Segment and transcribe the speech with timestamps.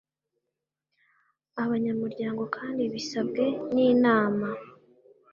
[1.63, 4.47] abanyamuryango kandi bisabwe n Inama